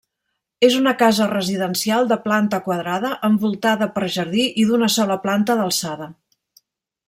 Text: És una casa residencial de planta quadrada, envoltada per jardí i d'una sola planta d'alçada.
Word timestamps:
És 0.67 0.77
una 0.77 0.93
casa 1.01 1.27
residencial 1.33 2.09
de 2.13 2.17
planta 2.23 2.61
quadrada, 2.69 3.13
envoltada 3.29 3.91
per 3.99 4.11
jardí 4.19 4.49
i 4.65 4.69
d'una 4.71 4.93
sola 4.99 5.21
planta 5.27 5.61
d'alçada. 5.61 6.13